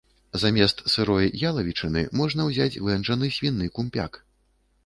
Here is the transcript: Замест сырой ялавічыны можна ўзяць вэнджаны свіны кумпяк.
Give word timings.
Замест 0.43 0.79
сырой 0.93 1.27
ялавічыны 1.51 2.03
можна 2.21 2.49
ўзяць 2.49 2.81
вэнджаны 2.89 3.33
свіны 3.37 3.65
кумпяк. 3.77 4.23